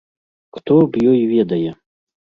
Хто 0.57 0.79
аб 0.85 0.93
ёй 1.11 1.21
ведае? 1.35 1.71